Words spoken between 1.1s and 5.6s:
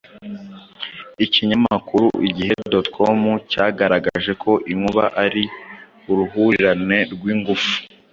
Ikinyamakuru Igihe.com cyagaragaje ko inkuba ari